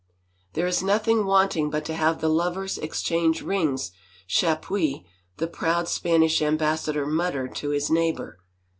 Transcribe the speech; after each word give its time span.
"There 0.55 0.65
is 0.65 0.81
nothing 0.81 1.27
wanting 1.27 1.69
but 1.69 1.85
to 1.85 1.93
have 1.93 2.21
the 2.21 2.27
lovers 2.27 2.79
exchange 2.79 3.43
rings," 3.43 3.91
Chapuis, 4.27 5.03
the 5.37 5.45
proud 5.45 5.87
Spanish 5.87 6.41
Ambassa 6.41 6.93
dor, 6.93 7.05
muttered 7.05 7.53
to 7.57 7.69
his 7.69 7.91
neighbor. 7.91 8.39